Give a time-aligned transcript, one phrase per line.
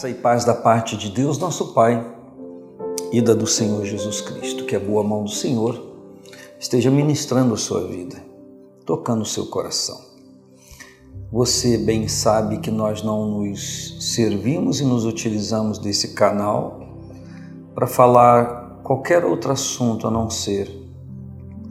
[0.00, 2.02] Graça e paz da parte de Deus, nosso Pai,
[3.12, 4.64] e da do Senhor Jesus Cristo.
[4.64, 5.78] Que a boa mão do Senhor
[6.58, 8.16] esteja ministrando a sua vida,
[8.86, 10.00] tocando o seu coração.
[11.30, 16.80] Você bem sabe que nós não nos servimos e nos utilizamos desse canal
[17.74, 20.66] para falar qualquer outro assunto a não ser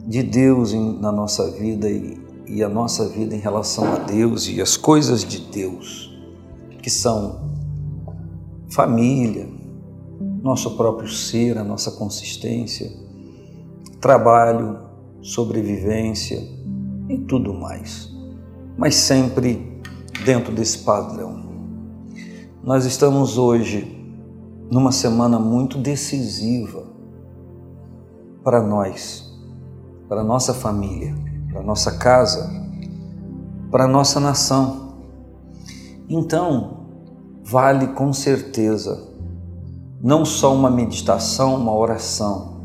[0.06, 2.16] de Deus na nossa vida e,
[2.46, 6.16] e a nossa vida em relação a Deus e as coisas de Deus,
[6.80, 7.49] que são
[8.72, 9.48] família,
[10.42, 12.90] nosso próprio ser, a nossa consistência,
[14.00, 14.78] trabalho,
[15.20, 16.40] sobrevivência
[17.08, 18.10] e tudo mais.
[18.76, 19.80] Mas sempre
[20.24, 21.50] dentro desse padrão.
[22.62, 23.96] Nós estamos hoje
[24.70, 26.84] numa semana muito decisiva
[28.44, 29.38] para nós,
[30.08, 31.14] para nossa família,
[31.52, 32.48] para nossa casa,
[33.70, 34.94] para nossa nação.
[36.08, 36.79] Então,
[37.50, 39.08] vale com certeza
[40.00, 42.60] não só uma meditação, uma oração,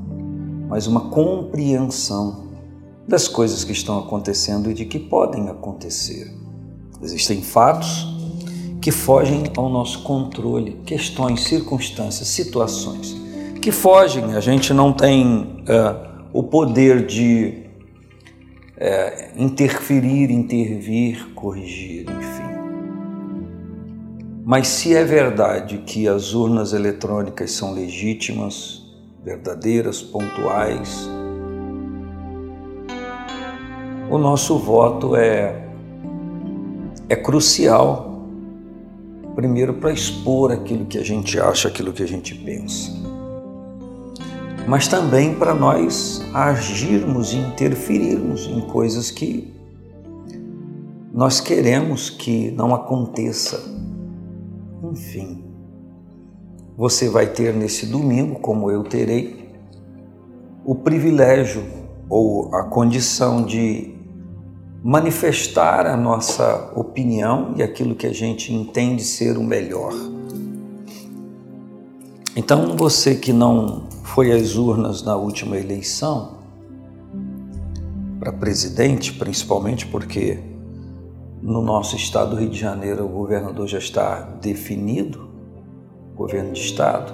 [0.69, 2.45] mas uma compreensão
[3.08, 6.33] das coisas que estão acontecendo e de que podem acontecer.
[7.02, 8.08] Existem fatos
[8.81, 13.25] que fogem ao nosso controle, questões, circunstâncias, situações
[13.66, 17.64] que fogem, a gente não tem uh, o poder de
[18.77, 22.34] uh, interferir, intervir, corrigir, enfim.
[24.48, 28.86] Mas se é verdade que as urnas eletrônicas são legítimas,
[29.24, 31.10] verdadeiras, pontuais,
[34.08, 35.68] o nosso voto é,
[37.10, 38.22] é crucial,
[39.34, 42.92] primeiro para expor aquilo que a gente acha, aquilo que a gente pensa,
[44.68, 49.52] mas também para nós agirmos e interferirmos em coisas que
[51.12, 53.73] nós queremos que não aconteça
[54.96, 55.44] enfim,
[56.78, 59.54] você vai ter nesse domingo, como eu terei,
[60.64, 61.66] o privilégio
[62.10, 63.94] ou a condição de
[64.82, 69.94] manifestar a nossa opinião e aquilo que a gente entende ser o melhor.
[72.38, 76.38] Então, você que não foi às urnas na última eleição,
[78.17, 80.55] para presidente, principalmente porque
[81.45, 85.30] no nosso estado do Rio de Janeiro, o governador já está definido,
[86.16, 87.14] governo de estado.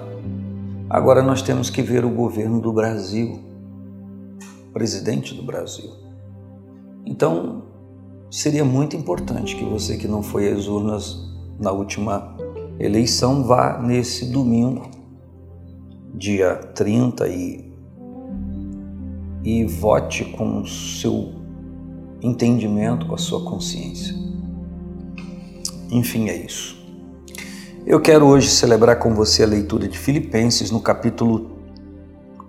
[0.88, 3.38] Agora nós temos que ver o governo do Brasil,
[4.72, 5.90] presidente do Brasil.
[7.04, 7.64] Então,
[8.30, 12.34] seria muito importante que você que não foi às urnas na última
[12.80, 14.88] eleição vá nesse domingo,
[16.14, 17.70] dia 30 e
[19.44, 21.41] e vote com seu
[22.22, 24.14] entendimento, com a sua consciência.
[25.90, 26.80] Enfim, é isso.
[27.84, 31.50] Eu quero hoje celebrar com você a leitura de Filipenses no capítulo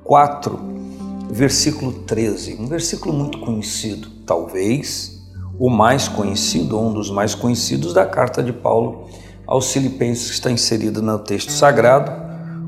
[0.04, 0.60] 4,
[1.32, 2.58] versículo 13.
[2.60, 5.22] Um versículo muito conhecido, talvez
[5.58, 9.08] o mais conhecido, ou um dos mais conhecidos da carta de Paulo
[9.48, 12.12] aos Filipenses, que está inserido no texto sagrado,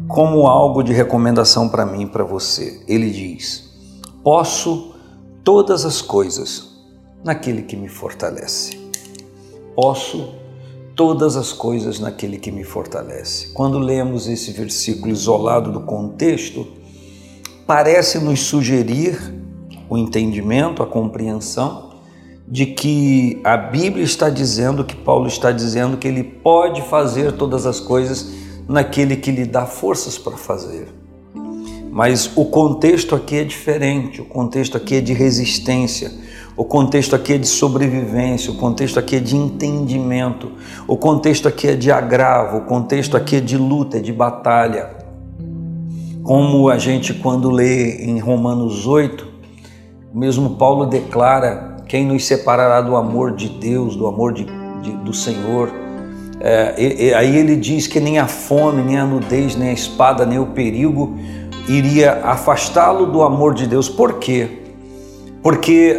[0.08, 2.82] como algo de recomendação para mim e para você.
[2.88, 3.70] Ele diz:
[4.24, 4.94] Posso
[5.44, 6.75] todas as coisas
[7.26, 8.80] naquele que me fortalece.
[9.76, 10.36] Posso
[10.96, 13.48] todas as coisas naquele que me fortalece.
[13.48, 16.68] Quando lemos esse versículo isolado do contexto,
[17.66, 19.18] parece nos sugerir
[19.90, 21.96] o entendimento, a compreensão
[22.48, 27.66] de que a Bíblia está dizendo, que Paulo está dizendo, que ele pode fazer todas
[27.66, 28.34] as coisas
[28.70, 30.88] naquele que lhe dá forças para fazer.
[31.92, 36.12] Mas o contexto aqui é diferente, o contexto aqui é de resistência,
[36.58, 40.54] o contexto aqui é de sobrevivência, o contexto aqui é de entendimento,
[40.88, 44.90] o contexto aqui é de agravo, o contexto aqui é de luta, é de batalha.
[46.24, 49.28] Como a gente, quando lê em Romanos 8,
[50.14, 54.46] mesmo Paulo declara: quem nos separará do amor de Deus, do amor de,
[54.82, 55.70] de, do Senhor?
[56.40, 59.74] É, e, e, aí ele diz que nem a fome, nem a nudez, nem a
[59.74, 61.18] espada, nem o perigo
[61.68, 63.90] iria afastá-lo do amor de Deus.
[63.90, 64.65] Por quê?
[65.46, 65.96] Porque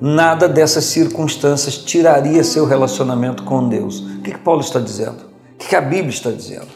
[0.00, 4.00] nada dessas circunstâncias tiraria seu relacionamento com Deus.
[4.00, 5.18] O que, que Paulo está dizendo?
[5.52, 6.68] O que, que a Bíblia está dizendo?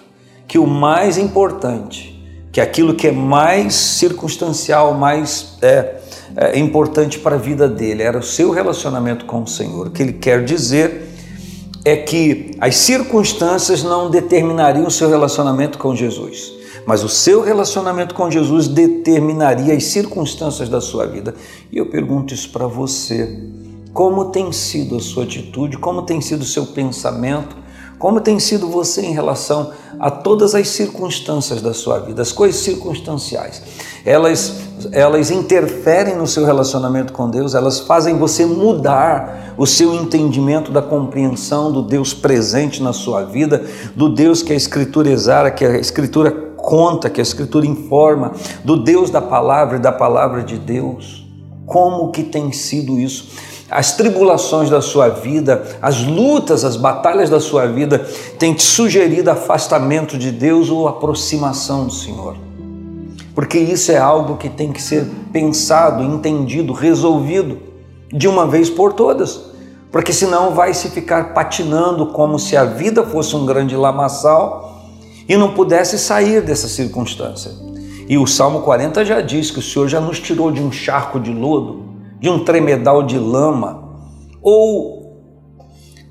[0.46, 2.22] Que o mais importante,
[2.52, 5.94] que aquilo que é mais circunstancial, mais é,
[6.36, 9.86] é importante para a vida dele, era o seu relacionamento com o Senhor.
[9.86, 11.08] O que ele quer dizer
[11.86, 18.14] é que as circunstâncias não determinariam o seu relacionamento com Jesus mas o seu relacionamento
[18.14, 21.34] com Jesus determinaria as circunstâncias da sua vida.
[21.70, 23.42] E eu pergunto isso para você:
[23.92, 27.56] como tem sido a sua atitude, como tem sido o seu pensamento,
[28.00, 32.62] Como tem sido você em relação a todas as circunstâncias da sua vida, as coisas
[32.62, 33.60] circunstanciais?
[34.06, 34.54] Elas,
[34.90, 40.80] elas interferem no seu relacionamento com Deus, elas fazem você mudar o seu entendimento da
[40.80, 45.76] compreensão do Deus presente na sua vida, do Deus que a Escritura exara, que a
[45.76, 48.32] Escritura conta, que a Escritura informa,
[48.64, 51.26] do Deus da palavra e da palavra de Deus.
[51.66, 53.28] Como que tem sido isso?
[53.70, 58.04] As tribulações da sua vida, as lutas, as batalhas da sua vida
[58.36, 62.36] têm te sugerido afastamento de Deus ou aproximação do Senhor.
[63.32, 67.58] Porque isso é algo que tem que ser pensado, entendido, resolvido
[68.12, 69.40] de uma vez por todas.
[69.92, 74.79] Porque senão vai se ficar patinando como se a vida fosse um grande lamaçal
[75.30, 77.52] e não pudesse sair dessa circunstância.
[78.08, 81.20] E o Salmo 40 já diz que o Senhor já nos tirou de um charco
[81.20, 81.84] de lodo,
[82.18, 83.94] de um tremedal de lama,
[84.42, 85.22] ou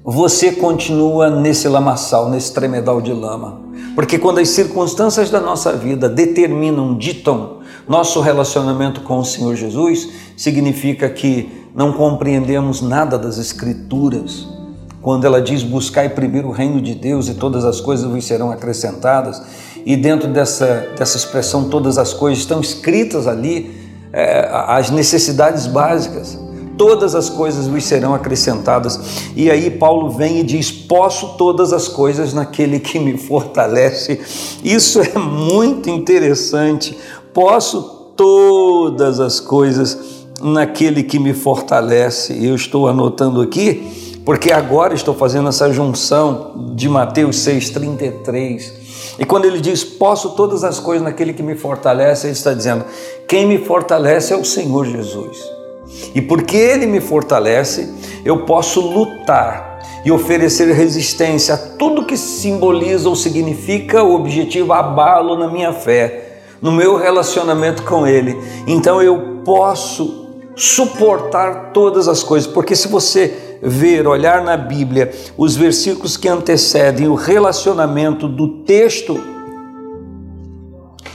[0.06, 3.60] você continua nesse lamaçal, nesse tremedal de lama.
[3.94, 7.57] Porque quando as circunstâncias da nossa vida determinam, ditam
[7.89, 10.07] nosso relacionamento com o Senhor Jesus,
[10.38, 14.48] significa que não compreendemos nada das Escrituras
[15.01, 18.51] quando ela diz buscai primeiro o reino de Deus e todas as coisas vos serão
[18.51, 19.42] acrescentadas,
[19.86, 26.38] e dentro dessa, dessa expressão todas as coisas estão escritas ali é, as necessidades básicas,
[26.78, 29.00] todas as coisas vos serão acrescentadas.
[29.36, 34.19] E aí Paulo vem e diz: Posso todas as coisas naquele que me fortalece.
[34.63, 36.98] Isso é muito interessante.
[37.34, 39.98] Posso todas as coisas
[40.42, 42.34] naquele que me fortalece.
[42.44, 48.71] Eu estou anotando aqui porque agora estou fazendo essa junção de Mateus 6,33.
[49.18, 52.86] E quando ele diz, posso todas as coisas naquele que me fortalece, ele está dizendo,
[53.27, 55.38] quem me fortalece é o Senhor Jesus.
[56.13, 57.94] E porque ele me fortalece,
[58.24, 65.38] eu posso lutar e oferecer resistência a tudo que simboliza ou significa o objetivo abalo
[65.38, 68.38] na minha fé, no meu relacionamento com ele.
[68.68, 70.28] Então eu posso
[70.59, 77.07] suportar todas as coisas, porque se você ver, olhar na Bíblia os versículos que antecedem
[77.07, 79.17] o relacionamento do texto,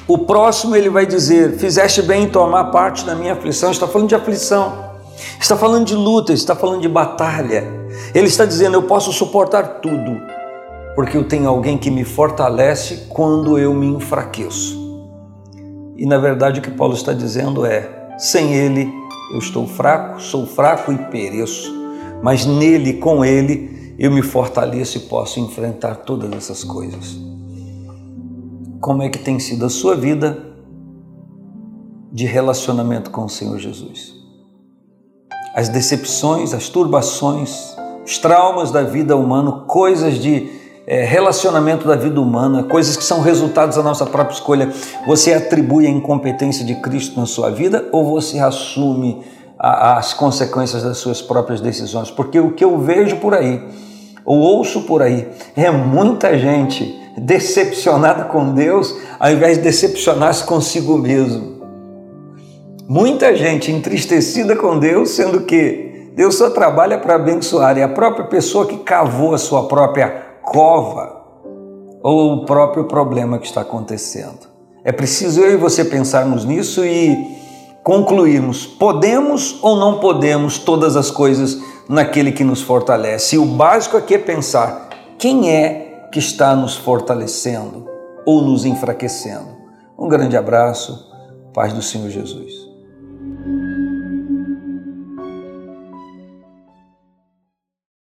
[0.08, 3.70] o próximo ele vai dizer: Fizeste bem em tomar parte da minha aflição.
[3.70, 4.73] Está falando de aflição,
[5.38, 7.64] está falando de luta, está falando de batalha.
[8.14, 10.20] Ele está dizendo: Eu posso suportar tudo,
[10.94, 14.82] porque eu tenho alguém que me fortalece quando eu me enfraqueço.
[15.97, 20.47] E na verdade o que Paulo está dizendo é: sem ele eu estou fraco, sou
[20.47, 21.85] fraco e pereço
[22.25, 27.19] mas nele, com ele, eu me fortaleço e posso enfrentar todas essas coisas.
[28.81, 30.43] Como é que tem sido a sua vida
[32.11, 34.15] de relacionamento com o Senhor Jesus?
[35.55, 37.76] As decepções, as turbações,
[38.06, 40.49] os traumas da vida humana, coisas de
[40.87, 44.71] é, relacionamento da vida humana, coisas que são resultados da nossa própria escolha,
[45.07, 49.23] você atribui a incompetência de Cristo na sua vida ou você assume
[49.59, 53.63] as consequências das suas próprias decisões, porque o que eu vejo por aí,
[54.25, 60.99] ou ouço por aí, é muita gente decepcionada com Deus ao invés de decepcionar-se consigo
[60.99, 61.55] mesmo.
[62.87, 68.27] Muita gente entristecida com Deus, sendo que Deus só trabalha para abençoar, e a própria
[68.27, 71.23] pessoa que cavou a sua própria cova
[72.03, 74.47] ou o próprio problema que está acontecendo.
[74.85, 77.17] É preciso eu e você pensarmos nisso e
[77.83, 81.59] concluirmos: podemos ou não podemos todas as coisas
[81.89, 83.37] naquele que nos fortalece?
[83.37, 87.89] E o básico aqui é pensar: quem é que está nos fortalecendo
[88.27, 89.55] ou nos enfraquecendo?
[89.99, 91.11] Um grande abraço,
[91.53, 92.63] paz do Senhor Jesus.